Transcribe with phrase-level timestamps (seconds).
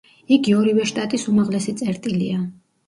[0.35, 2.45] იგი ორივე შტატის უმაღლესი წერტილია.